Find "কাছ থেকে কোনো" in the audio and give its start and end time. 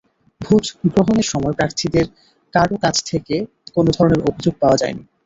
2.77-3.89